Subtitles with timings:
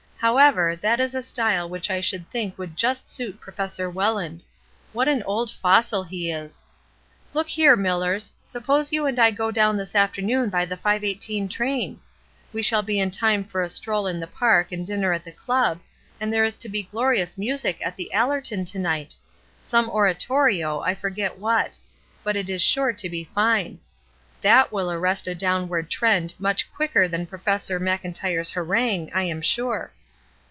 [0.21, 4.43] However, that is a style which I should think would just suit Professor Welland.
[4.93, 6.63] What an old fossil he is!
[7.33, 11.49] Look here, Millars, suppose you and I go to town this afternoon by the 5.18
[11.49, 12.01] train?
[12.53, 14.71] We 212 ESTER RIED^S NAMESAKE shall be in time for a stroll in the park
[14.71, 15.79] and dinner at the Club,
[16.19, 19.15] and there is to be glorious music at The AUerton to night.
[19.59, 21.79] Some ora torio, I forget what;
[22.23, 23.79] but it is sure to be fine.
[24.43, 29.91] That will arrest a downward trend much quicker than Professor Mclntyre's harangue, I am sure."